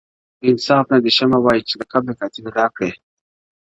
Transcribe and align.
انصاف 0.49 0.85
نه 0.93 0.97
دی 1.03 1.11
شمه 1.17 1.39
وایې 1.41 1.61
چي 1.67 1.73
لقب 1.81 2.03
د 2.07 2.09
قاتل 2.19 2.45
راکړﺉ, 2.59 2.95